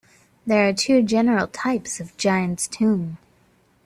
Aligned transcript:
There 0.47 0.67
are 0.67 0.73
two 0.73 1.03
general 1.03 1.45
types 1.45 1.99
of 1.99 2.17
giants' 2.17 2.67
tomb. 2.67 3.19